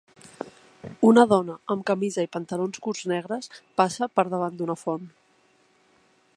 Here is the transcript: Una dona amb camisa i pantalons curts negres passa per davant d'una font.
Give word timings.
Una 1.09 1.25
dona 1.33 1.57
amb 1.73 1.85
camisa 1.89 2.25
i 2.27 2.31
pantalons 2.37 2.81
curts 2.87 3.03
negres 3.13 3.51
passa 3.83 4.11
per 4.17 4.27
davant 4.35 4.61
d'una 4.63 4.81
font. 4.85 5.09